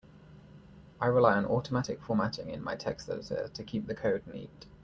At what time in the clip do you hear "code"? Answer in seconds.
3.93-4.25